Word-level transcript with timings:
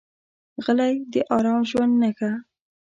غلی، 0.63 0.95
د 1.11 1.13
ارام 1.35 1.61
ژوند 1.69 1.93
نښه 2.01 2.29
ده. 2.31 2.31